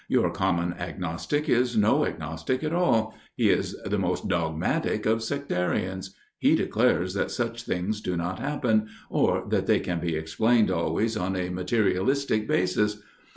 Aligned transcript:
Your 0.07 0.31
common 0.31 0.73
agnostic 0.79 1.47
is 1.47 1.77
no 1.77 2.07
agnostic 2.07 2.63
at 2.63 2.73
all; 2.73 3.13
he 3.35 3.51
is 3.51 3.79
the 3.85 3.99
most 3.99 4.27
dogmatic 4.27 5.05
of 5.05 5.21
sectarians. 5.21 6.15
He 6.39 6.55
declares 6.55 7.13
that 7.13 7.29
such 7.29 7.61
things 7.61 8.01
do 8.01 8.17
not 8.17 8.39
happen, 8.39 8.87
or 9.11 9.45
that 9.51 9.67
they 9.67 9.79
can 9.79 9.99
be 9.99 10.15
explained 10.15 10.71
always 10.71 11.15
on 11.15 11.35
a 11.35 11.49
materialistic 11.51 12.47
basis. 12.47 12.99